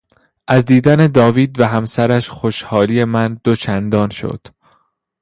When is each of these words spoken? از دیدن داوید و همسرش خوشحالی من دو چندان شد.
از 0.47 0.65
دیدن 0.65 1.07
داوید 1.07 1.59
و 1.59 1.65
همسرش 1.65 2.29
خوشحالی 2.29 3.03
من 3.03 3.39
دو 3.43 3.55
چندان 3.55 4.09
شد. 4.09 4.41